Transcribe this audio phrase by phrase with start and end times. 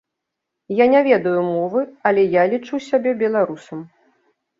[0.77, 3.85] Я не ведаю мовы, але я лічу сябе беларусам.